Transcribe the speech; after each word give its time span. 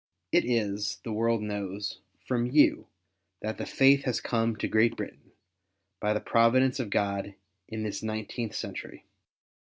It 0.31 0.45
is, 0.45 0.97
the 1.03 1.13
world 1.13 1.43
knows, 1.43 1.99
from 2.25 2.47
you 2.47 2.87
that 3.41 3.59
the 3.59 3.67
faith 3.67 4.05
has 4.05 4.19
come 4.19 4.55
to 4.55 4.67
Great 4.67 4.95
Britain, 4.97 5.31
l)y 6.01 6.11
the 6.13 6.19
providence 6.19 6.79
of 6.79 6.89
God 6.89 7.35
in 7.67 7.83
this 7.83 8.01
nineteenth 8.01 8.55
century. 8.55 9.05